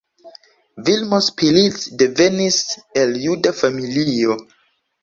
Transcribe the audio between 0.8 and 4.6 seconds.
Vilmos Pillitz devenis el juda familio.